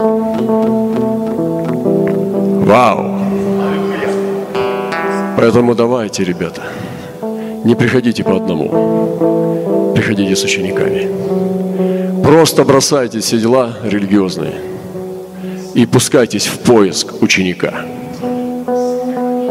[2.67, 3.19] Вау!
[5.37, 6.63] Поэтому давайте, ребята,
[7.63, 11.07] не приходите по одному, приходите с учениками.
[12.23, 14.55] Просто бросайте все дела религиозные
[15.73, 17.85] и пускайтесь в поиск ученика.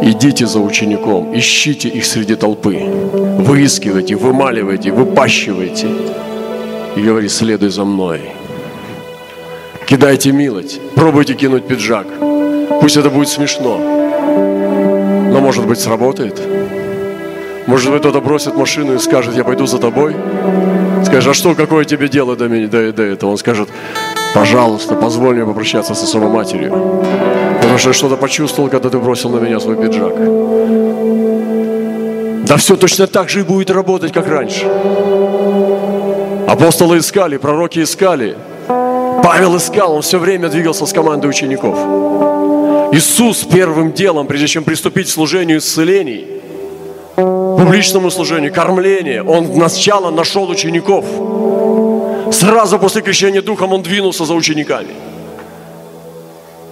[0.02, 2.76] Идите за учеником, ищите их среди толпы,
[3.38, 5.88] выискивайте, вымаливайте, выпащивайте
[6.96, 8.20] и говори, следуй за мной.
[9.86, 12.06] Кидайте милость, пробуйте кинуть пиджак.
[12.80, 16.40] Пусть это будет смешно, но, может быть, сработает.
[17.66, 20.16] Может быть, кто-то бросит машину и скажет, я пойду за тобой.
[21.04, 23.30] Скажешь, а что, какое тебе дело до меня, до, до этого?
[23.30, 23.68] Он скажет,
[24.34, 26.70] пожалуйста, позволь мне попрощаться со своей матерью.
[27.60, 30.14] Потому что я что-то почувствовал, когда ты бросил на меня свой пиджак.
[32.48, 34.64] Да все точно так же и будет работать, как раньше.
[36.48, 38.36] Апостолы искали, пророки искали.
[39.22, 41.78] Павел искал, он все время двигался с командой учеников.
[42.92, 46.26] Иисус первым делом, прежде чем приступить к служению исцелений,
[47.16, 51.04] публичному служению, кормлению, Он сначала нашел учеников.
[52.32, 54.94] Сразу после крещения Духом Он двинулся за учениками.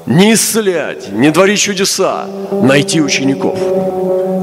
[0.06, 3.58] Не исцелять, не творить чудеса, найти учеников.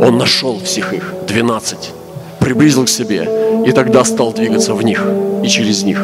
[0.02, 1.92] Он нашел всех их, 12,
[2.40, 5.02] приблизил к себе и тогда стал двигаться в них
[5.42, 6.02] и через них,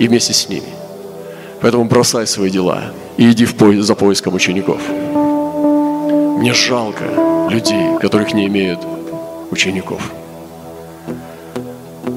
[0.00, 0.68] и вместе с ними.
[1.60, 2.82] Поэтому бросай свои дела
[3.16, 4.80] и иди в поиск, за поиском учеников.
[6.38, 7.04] Мне жалко
[7.48, 8.80] людей, которых не имеют
[9.52, 10.10] учеников.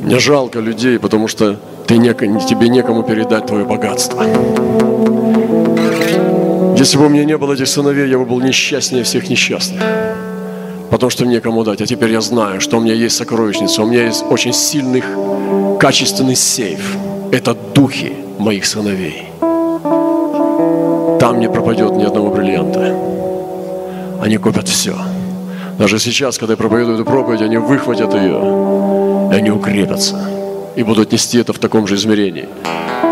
[0.02, 4.26] Мне жалко людей, потому что ты не, тебе некому передать твое богатство.
[6.78, 9.82] Если бы у меня не было этих сыновей, я бы был несчастнее всех несчастных.
[10.90, 11.82] Потому что мне кому дать.
[11.82, 15.04] А теперь я знаю, что у меня есть сокровищница, у меня есть очень сильный,
[15.80, 16.98] качественный сейф.
[17.32, 19.28] Это духи моих сыновей.
[21.20, 22.96] Там не пропадет ни одного бриллианта.
[24.22, 24.96] Они купят все.
[25.78, 30.18] Даже сейчас, когда я проповедую эту проповедь, они выхватят ее, и они укрепятся,
[30.76, 32.48] и будут нести это в таком же измерении.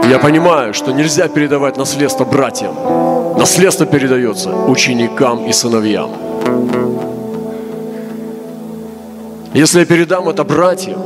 [0.10, 3.11] я понимаю, что нельзя передавать наследство братьям.
[3.42, 6.12] Наследство передается ученикам и сыновьям.
[9.56, 11.02] Если я передам это братьям,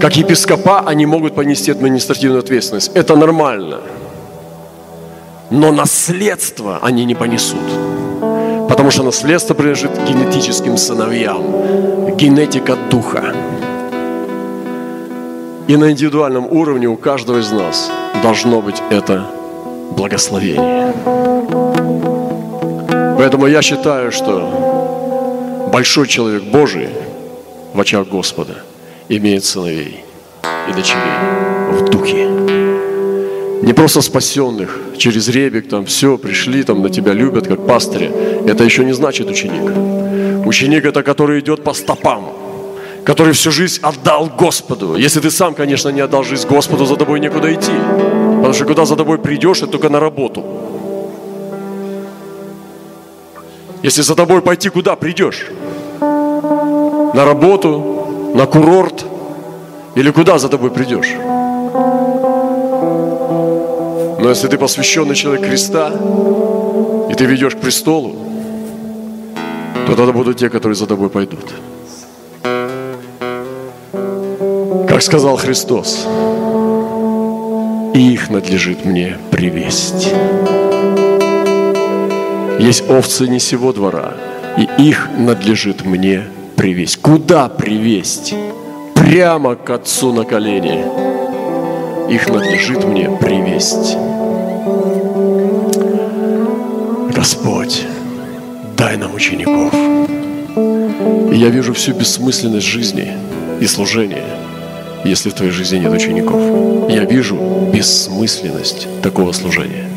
[0.00, 2.92] как епископа, они могут понести административную ответственность.
[2.94, 3.80] Это нормально.
[5.50, 7.68] Но наследство они не понесут.
[8.66, 12.16] Потому что наследство принадлежит генетическим сыновьям.
[12.16, 13.34] Генетика духа.
[15.68, 17.90] И на индивидуальном уровне у каждого из нас
[18.22, 19.26] должно быть это
[19.92, 20.94] благословение.
[23.18, 26.88] Поэтому я считаю, что большой человек Божий
[27.72, 28.54] в очах Господа
[29.08, 30.04] имеет сыновей
[30.68, 31.02] и дочерей
[31.72, 32.28] в духе.
[33.62, 38.10] Не просто спасенных через ребик, там все, пришли, там на тебя любят, как пастыри.
[38.46, 40.46] Это еще не значит ученик.
[40.46, 42.32] Ученик это, который идет по стопам,
[43.06, 44.96] который всю жизнь отдал Господу.
[44.96, 47.70] Если ты сам, конечно, не отдал жизнь Господу, за тобой некуда идти.
[47.70, 50.44] Потому что куда за тобой придешь, это только на работу.
[53.84, 55.46] Если за тобой пойти, куда придешь?
[56.00, 59.06] На работу, на курорт
[59.94, 61.14] или куда за тобой придешь?
[64.20, 65.92] Но если ты посвященный человек Христа,
[67.08, 68.16] и ты ведешь к престолу,
[69.86, 71.52] то тогда будут те, которые за тобой пойдут.
[74.96, 76.06] Как сказал Христос,
[77.92, 80.08] и их надлежит мне привести.
[82.58, 84.14] Есть овцы не сего двора,
[84.56, 86.22] и их надлежит мне
[86.56, 86.96] привесть.
[87.02, 88.32] Куда привесть?
[88.94, 90.82] Прямо к Отцу на колени.
[92.10, 93.98] Их надлежит мне привесть.
[97.14, 97.84] Господь,
[98.78, 99.74] дай нам учеников.
[101.30, 103.12] И я вижу всю бессмысленность жизни
[103.60, 104.24] и служения,
[105.06, 106.90] если в твоей жизни нет учеников.
[106.90, 107.36] Я вижу
[107.72, 109.88] бессмысленность такого служения.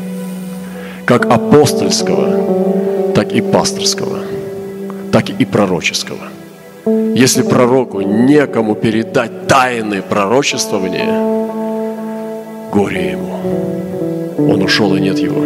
[1.04, 4.20] Как апостольского, так и пасторского,
[5.12, 6.28] так и пророческого.
[7.14, 11.40] Если пророку некому передать тайны пророчествования,
[12.72, 14.52] горе ему.
[14.52, 15.44] Он ушел, и нет его.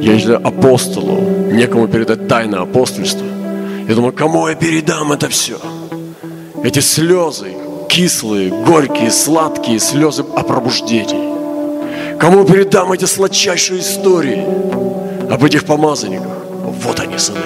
[0.00, 3.26] Если апостолу некому передать тайны апостольства,
[3.88, 5.58] я думаю, кому я передам это все?
[6.62, 7.52] Эти слезы,
[7.88, 12.16] кислые, горькие, сладкие слезы о пробуждении.
[12.18, 14.44] Кому передам эти сладчайшие истории
[15.30, 16.46] об этих помазанниках?
[16.82, 17.38] Вот они, сыны.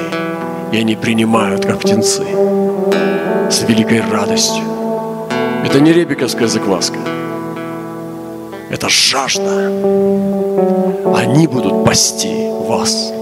[0.72, 2.24] И они принимают, как птенцы,
[3.50, 4.62] с великой радостью.
[5.64, 6.98] Это не ребиковская закваска.
[8.70, 9.66] Это жажда.
[11.16, 13.12] Они будут пасти вас.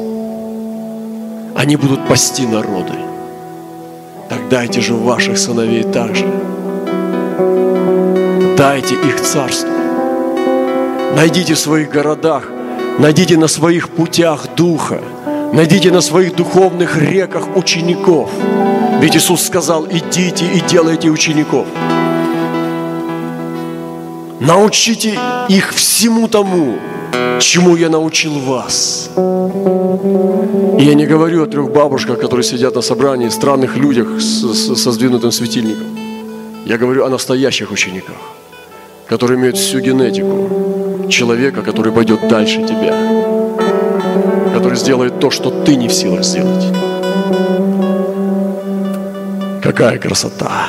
[1.57, 2.93] Они будут пасти народы.
[4.29, 6.27] Так дайте же ваших сыновей также.
[8.57, 9.70] Дайте их царство.
[11.14, 12.48] Найдите в своих городах,
[12.98, 15.01] найдите на своих путях Духа,
[15.53, 18.31] найдите на своих духовных реках учеников.
[19.01, 21.66] Ведь Иисус сказал, идите и делайте учеников.
[24.40, 26.79] Научите их всему тому,
[27.38, 29.11] чему я научил вас.
[30.79, 34.77] И я не говорю о трех бабушках, которые сидят на собрании, странных людях с, с,
[34.77, 36.08] со сдвинутым светильником.
[36.69, 38.17] Я говорю о настоящих учениках,
[39.07, 42.95] которые имеют всю генетику человека, который пойдет дальше тебя,
[44.53, 46.67] который сделает то, что ты не в силах сделать.
[49.63, 50.69] Какая красота!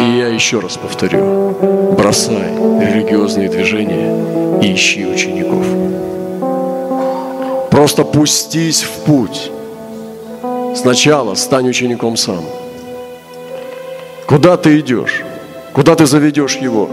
[0.00, 1.50] И я еще раз повторю,
[1.94, 2.48] бросай
[2.80, 5.66] религиозные движения и ищи учеников.
[7.70, 9.50] Просто пустись в путь.
[10.74, 12.42] Сначала стань учеником сам.
[14.28, 15.22] Куда ты идешь?
[15.72, 16.88] Куда ты заведешь его?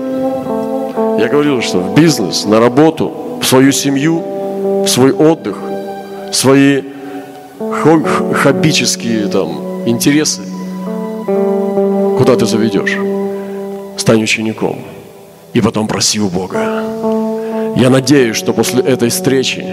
[1.19, 4.23] Я говорил, что в бизнес, на работу, в свою семью,
[4.83, 5.57] в свой отдых,
[6.31, 6.81] свои
[7.59, 10.41] хоббические там интересы–
[12.25, 12.97] Куда ты заведешь?
[13.97, 14.79] Стань учеником.
[15.53, 16.83] И потом проси у Бога.
[17.75, 19.65] Я надеюсь, что после этой встречи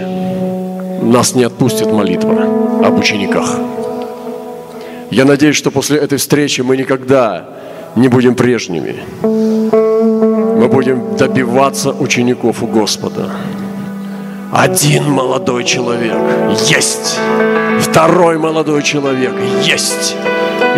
[1.01, 2.43] нас не отпустит молитва
[2.83, 3.59] об учениках.
[5.13, 7.45] Я надеюсь, что после этой встречи мы никогда
[7.95, 9.03] не будем прежними.
[9.21, 13.29] Мы будем добиваться учеников у Господа.
[14.51, 16.15] Один молодой человек
[16.65, 17.19] есть.
[17.79, 20.15] Второй молодой человек есть.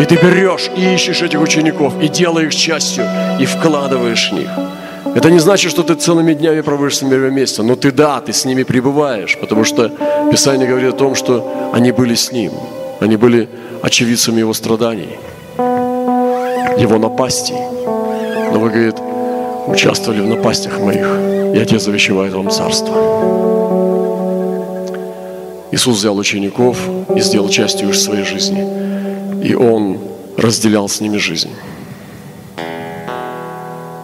[0.02, 3.06] И ты берешь и ищешь этих учеников, и делаешь частью,
[3.40, 4.50] и вкладываешь в них.
[5.16, 8.34] Это не значит, что ты целыми днями проводишь с ними вместе, но ты да, ты
[8.34, 9.90] с ними пребываешь, потому что
[10.30, 12.52] Писание говорит о том, что они были с ним,
[13.06, 13.48] они были
[13.82, 15.18] очевидцами его страданий,
[16.78, 17.56] его напастей.
[18.52, 18.96] Но вы, говорит,
[19.68, 21.08] участвовали в напастях моих,
[21.56, 22.94] и Отец завещевает вам царство.
[25.72, 26.78] Иисус взял учеников
[27.16, 28.86] и сделал частью их своей жизни
[29.46, 30.00] и Он
[30.38, 31.52] разделял с ними жизнь.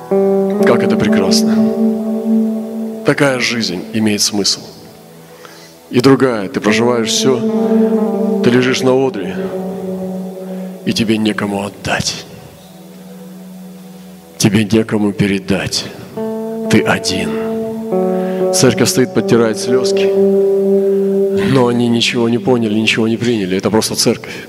[0.10, 1.56] Как это прекрасно.
[3.06, 4.62] Такая жизнь имеет смысл.
[5.90, 7.40] И другая, ты проживаешь все,
[8.44, 9.36] ты лежишь на одре,
[10.86, 12.26] и тебе некому отдать.
[14.38, 15.86] Тебе некому передать.
[16.72, 17.30] Ты один.
[18.54, 20.10] Церковь стоит, подтирает слезки,
[21.54, 23.58] но они ничего не поняли, ничего не приняли.
[23.58, 24.48] Это просто церковь.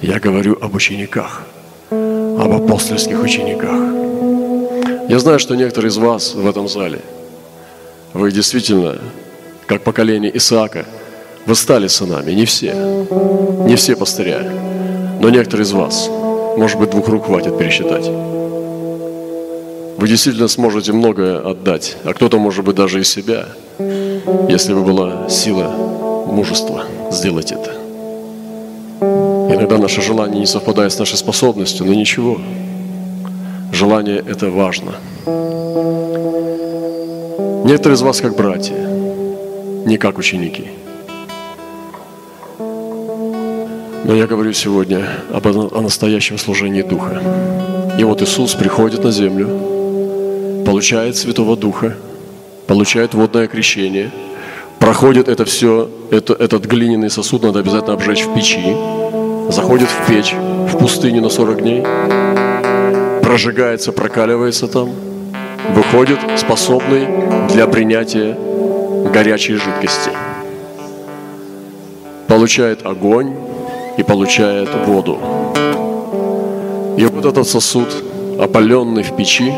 [0.00, 1.42] Я говорю об учениках,
[1.90, 3.78] об апостольских учениках.
[5.08, 7.00] Я знаю, что некоторые из вас в этом зале,
[8.14, 8.98] вы действительно,
[9.66, 10.86] как поколение Исаака,
[11.46, 12.74] вы стали сынами, не все,
[13.66, 14.42] не все пастыря,
[15.20, 16.08] но некоторые из вас,
[16.56, 18.06] может быть, двух рук хватит пересчитать.
[19.98, 23.46] Вы действительно сможете многое отдать, а кто-то, может быть, даже из себя,
[24.48, 25.68] если бы была сила
[26.26, 27.72] мужества сделать это.
[29.00, 32.40] Иногда наше желание не совпадает с нашей способностью, но ничего.
[33.72, 34.92] Желание– это важно.
[37.64, 38.74] Некоторые из вас как братья,
[39.86, 40.68] не как ученики.
[44.04, 47.22] Но я говорю сегодня об, о настоящем служении Духа.
[47.96, 51.94] И вот Иисус приходит на землю, получает Святого Духа,
[52.66, 54.10] получает водное крещение,
[54.80, 58.74] проходит это все, это, этот глиняный сосуд надо обязательно обжечь в печи,
[59.50, 61.84] заходит в печь в пустыню на 40 дней,
[63.22, 64.90] прожигается, прокаливается там,
[65.76, 67.06] выходит способный
[67.52, 68.36] для принятия
[69.12, 70.10] горячей жидкости.
[72.26, 73.36] Получает огонь
[73.96, 75.18] и получает воду.
[76.96, 77.88] И вот этот сосуд,
[78.38, 79.52] опаленный в печи,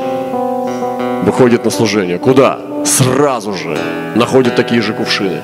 [1.24, 2.18] выходит на служение.
[2.18, 2.58] Куда?
[2.84, 3.78] Сразу же
[4.14, 5.40] находит такие же кувшины.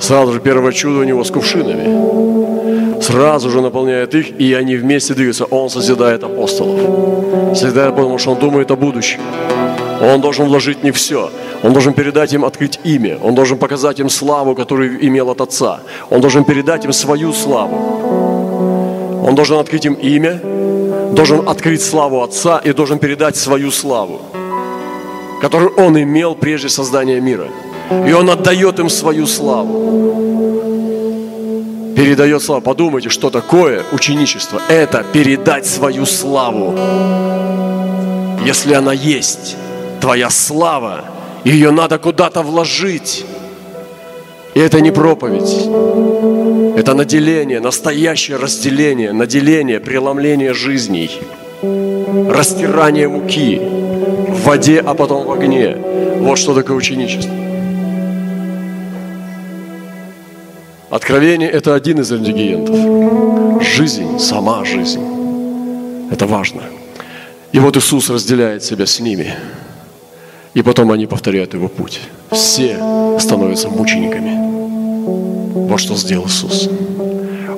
[0.00, 3.00] Сразу же первое чудо у него с кувшинами.
[3.00, 5.44] Сразу же наполняет их, и они вместе двигаются.
[5.44, 7.56] Он созидает апостолов.
[7.56, 9.20] Созидает, потому что он думает о будущем.
[10.00, 11.30] Он должен вложить не все.
[11.62, 13.18] Он должен передать им, открыть имя.
[13.22, 15.80] Он должен показать им славу, которую имел от Отца.
[16.10, 19.24] Он должен передать им свою славу.
[19.26, 20.40] Он должен открыть им имя,
[21.12, 24.20] должен открыть славу Отца и должен передать свою славу,
[25.42, 27.48] которую Он имел прежде создания мира.
[28.06, 29.98] И Он отдает им свою славу.
[31.96, 32.62] Передает славу.
[32.62, 34.60] Подумайте, что такое ученичество.
[34.68, 36.74] Это передать свою славу.
[38.46, 39.56] Если она есть,
[40.00, 41.04] твоя слава,
[41.50, 43.24] ее надо куда-то вложить.
[44.54, 45.68] И это не проповедь.
[46.78, 51.10] Это наделение, настоящее разделение, наделение, преломление жизней,
[52.30, 55.76] растирание муки в воде, а потом в огне.
[56.20, 57.32] Вот что такое ученичество.
[60.90, 63.62] Откровение– это один из ингредиентов.
[63.62, 65.02] Жизнь, сама жизнь.
[66.10, 66.62] Это важно.
[67.52, 69.34] И вот Иисус разделяет себя с ними.
[70.54, 72.00] И потом они повторяют его путь.
[72.30, 72.78] Все
[73.18, 75.68] становятся мучениками.
[75.68, 76.68] Вот что сделал Иисус.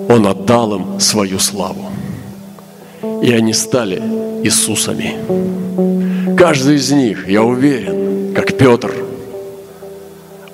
[0.08, 1.86] Он отдал им свою славу.
[3.22, 4.02] И они стали
[4.42, 5.16] Иисусами.
[6.36, 8.92] Каждый из них, я уверен, как Петр,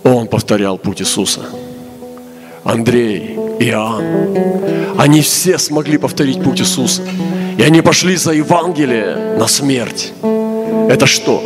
[0.04, 1.40] он повторял путь Иисуса–
[2.66, 4.04] Андрей, Иоанн.
[4.98, 7.02] Они все смогли повторить путь Иисуса.
[7.56, 10.12] И они пошли за Евангелие на смерть.
[10.90, 11.40] Это что?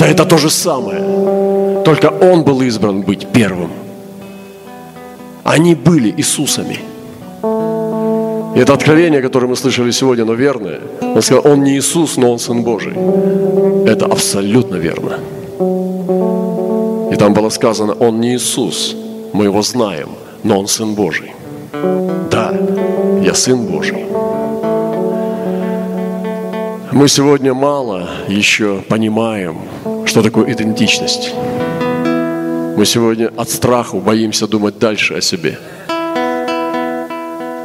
[0.00, 1.82] Да это то же самое.
[1.84, 3.70] Только он был избран быть первым.
[5.44, 6.78] Они были Иисусами.
[8.56, 10.80] И это откровение, которое мы слышали сегодня, но верное.
[11.02, 12.94] Он сказал, он не Иисус, но он Сын Божий.
[13.86, 15.18] Это абсолютно верно.
[17.12, 18.96] И там было сказано, он не Иисус,
[19.34, 20.08] мы его знаем,
[20.44, 21.32] но он Сын Божий.
[22.30, 22.54] Да,
[23.22, 24.06] я Сын Божий.
[26.92, 29.58] Мы сегодня мало еще понимаем,
[30.06, 31.32] что такое идентичность.
[32.76, 35.58] Мы сегодня от страха боимся думать дальше о себе.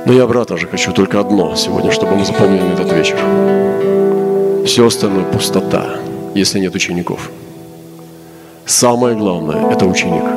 [0.05, 3.17] Но я, брат, тоже хочу только одно сегодня, чтобы мы запомнили этот вечер.
[4.65, 5.95] Все остальное пустота,
[6.35, 7.31] если нет учеников.
[8.65, 10.23] Самое главное– это ученик–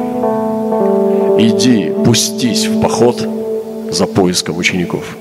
[1.38, 3.22] иди, пустись в поход
[3.90, 5.16] за поиском учеников.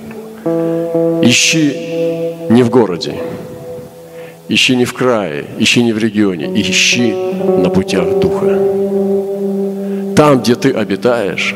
[1.21, 3.15] Ищи не в городе,
[4.49, 7.13] ищи не в крае, ищи не в регионе, ищи
[7.63, 8.57] на путях Духа.
[10.15, 11.55] Там, где ты обитаешь,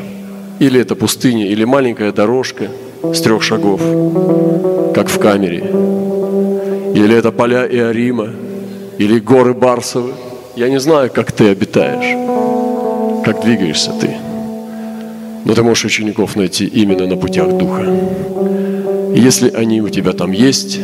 [0.58, 2.68] или это пустыня, или маленькая дорожка
[3.02, 3.80] с трех шагов,
[4.94, 5.64] как в камере,
[6.94, 8.28] или это поля Иорима,
[8.98, 10.12] или горы Барсовы.
[10.54, 12.14] Я не знаю, как ты обитаешь,
[13.24, 14.10] как двигаешься ты.
[15.44, 17.86] Но ты можешь учеников найти именно на путях Духа.
[19.14, 20.78] И если они у тебя там есть,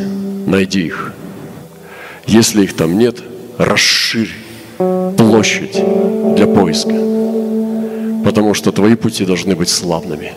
[0.47, 1.13] найди их.
[2.29, 3.23] Если их там нет,
[3.57, 4.29] расширь
[4.77, 5.83] площадь
[6.35, 6.93] для поиска.
[8.23, 10.33] Потому что твои пути должны быть славными.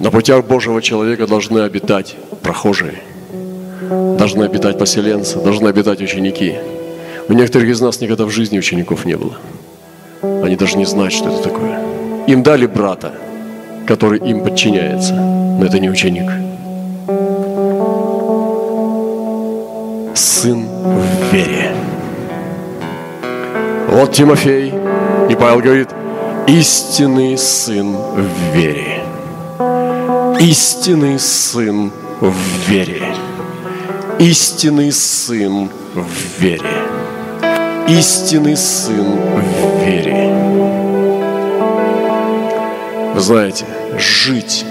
[0.00, 2.94] На путях Божьего человека должны обитать прохожие,
[4.18, 6.56] должны обитать поселенцы, должны обитать ученики.
[7.28, 9.36] У некоторых из нас никогда в жизни учеников не было.
[10.22, 11.78] Они даже не знают, что это такое.
[12.26, 13.12] Им дали брата,
[13.86, 16.45] который им подчиняется, но это не ученик.
[20.16, 21.74] Сын в вере.
[23.88, 24.72] Вот Тимофей,
[25.28, 25.90] и Павел говорит,
[26.46, 29.02] истинный сын в вере.
[30.40, 32.34] Истинный сын в
[32.66, 33.02] вере.
[34.18, 36.72] Истинный сын в вере.
[37.86, 40.32] Истинный сын в вере.
[43.14, 43.66] Вы знаете,
[43.98, 44.64] жить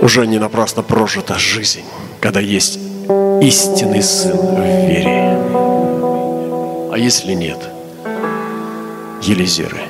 [0.00, 1.82] уже не напрасно прожита жизнь,
[2.20, 2.78] когда есть
[3.40, 5.38] истинный Сын в вере.
[6.92, 7.58] А если нет,
[9.22, 9.80] Елизеры.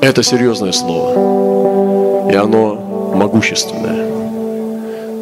[0.00, 4.06] Это серьезное слово, и оно могущественное.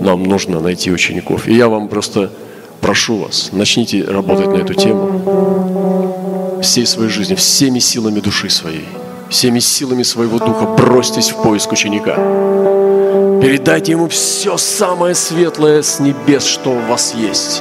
[0.01, 1.49] Нам нужно найти учеников.
[1.49, 2.31] И я вам просто
[2.81, 8.87] прошу вас, начните работать на эту тему всей своей жизни, всеми силами души своей,
[9.35, 12.15] всеми силами своего духа бросьтесь в поиск ученика.
[13.43, 17.61] Передайте ему все самое светлое с небес, что у вас есть.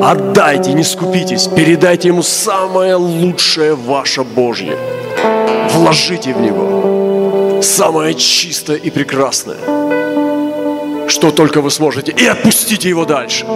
[0.00, 4.78] Отдайте, не скупитесь, передайте ему самое лучшее ваше Божье.
[5.72, 9.83] Вложите в него самое чистое и прекрасное
[11.08, 13.46] что только вы сможете, и отпустите его дальше.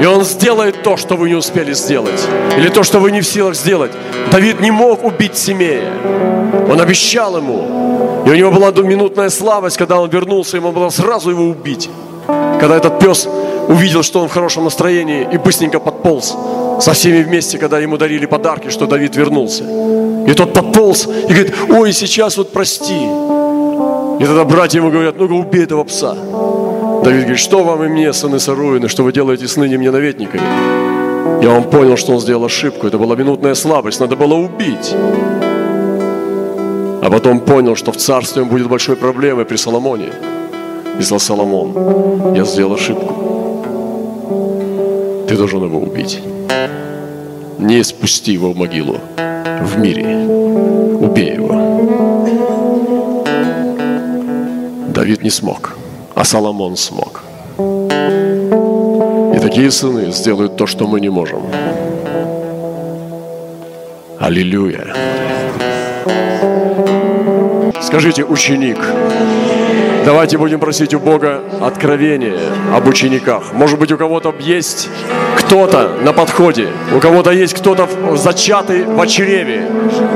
[0.00, 2.20] И он сделает то, что вы не успели сделать,
[2.56, 3.92] или то, что вы не в силах сделать.
[4.30, 5.92] Давид не мог убить Семея.
[6.70, 8.24] Он обещал ему.
[8.26, 11.88] И у него была минутная слабость, когда он вернулся, ему было сразу его убить.
[12.60, 13.28] Когда этот пес
[13.68, 16.36] увидел, что он в хорошем настроении, и быстренько подполз
[16.80, 19.64] со всеми вместе, когда ему дарили подарки, что Давид вернулся.
[20.26, 22.94] И тот подполз и говорит, ой, сейчас вот прости.
[24.18, 26.16] И тогда братья ему говорят, ну-ка убей этого пса.
[27.06, 30.42] Давид говорит, что вам и мне, сыны Саруины, что вы делаете с ныне мне наветниками?
[31.40, 32.88] И он понял, что он сделал ошибку.
[32.88, 34.92] Это была минутная слабость, надо было убить.
[37.02, 40.08] А потом понял, что в царстве он будет большой проблемой при Соломоне.
[40.98, 43.14] И сказал Соломон, я сделал ошибку.
[45.28, 46.20] Ты должен его убить.
[47.58, 48.96] Не спусти его в могилу
[49.62, 50.26] в мире.
[50.98, 51.54] Убей его.
[54.88, 55.75] Давид не смог,
[56.16, 57.22] а Соломон смог.
[59.34, 61.42] И такие сыны сделают то, что мы не можем.
[64.18, 64.94] Аллилуйя.
[67.82, 68.78] Скажите, ученик.
[70.06, 72.38] Давайте будем просить у Бога откровения
[72.74, 73.52] об учениках.
[73.52, 74.88] Может быть, у кого-то есть
[75.36, 79.68] кто-то на подходе, у кого-то есть кто-то зачатый в чреве,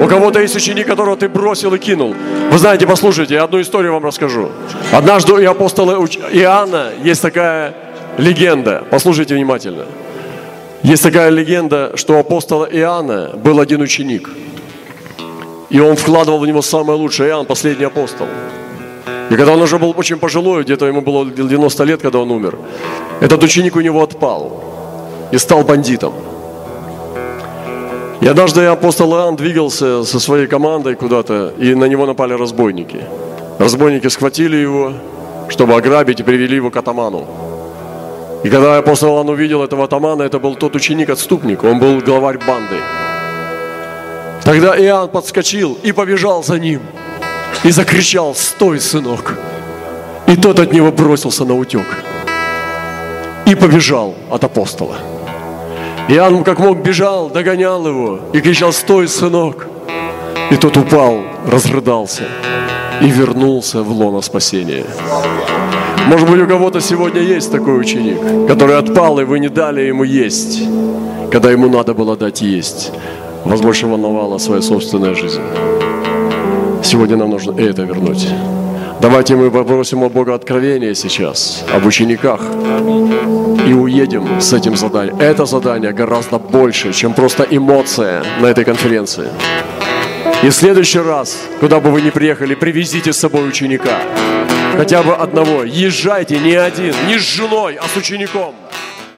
[0.02, 2.14] у кого-то есть ученик, которого ты бросил и кинул.
[2.50, 4.48] Вы знаете, послушайте, я одну историю вам расскажу.
[4.92, 5.92] Однажды у апостола
[6.32, 7.74] Иоанна есть такая
[8.18, 8.82] легенда.
[8.90, 9.84] Послушайте внимательно.
[10.82, 14.28] Есть такая легенда, что у апостола Иоанна был один ученик.
[15.68, 17.30] И он вкладывал в него самое лучшее.
[17.30, 18.26] Иоанн, последний апостол.
[19.30, 22.58] И когда он уже был очень пожилой, где-то ему было 90 лет, когда он умер,
[23.20, 24.64] этот ученик у него отпал
[25.30, 26.14] и стал бандитом.
[28.20, 33.04] И однажды апостол Иоанн двигался со своей командой куда-то, и на него напали разбойники.
[33.60, 34.94] Разбойники схватили его,
[35.50, 37.26] чтобы ограбить, и привели его к атаману.
[38.42, 42.76] И когда апостол Иоанн увидел этого атамана, это был тот ученик-отступник, он был главарь банды.
[44.44, 46.80] Тогда Иоанн подскочил и побежал за ним,
[47.62, 49.36] и закричал, «Стой, сынок!»
[50.26, 51.86] И тот от него бросился на утек
[53.44, 54.96] и побежал от апостола.
[56.08, 59.66] Иоанн как мог бежал, догонял его и кричал, стой, сынок.
[60.50, 62.24] И тот упал, разрыдался
[63.00, 64.84] и вернулся в лоно спасения.
[66.06, 70.04] Может быть, у кого-то сегодня есть такой ученик, который отпал, и вы не дали ему
[70.04, 70.60] есть,
[71.30, 72.92] когда ему надо было дать есть.
[73.44, 75.40] Больше волновала своя собственная жизнь.
[76.82, 78.28] Сегодня нам нужно это вернуть.
[79.00, 82.40] Давайте мы попросим у Бога откровения сейчас об учениках
[83.66, 85.18] и уедем с этим заданием.
[85.18, 89.28] Это задание гораздо больше, чем просто эмоция на этой конференции.
[90.42, 94.00] И в следующий раз, куда бы вы ни приехали, привезите с собой ученика.
[94.74, 95.64] Хотя бы одного.
[95.64, 98.54] Езжайте не один, не с женой, а с учеником.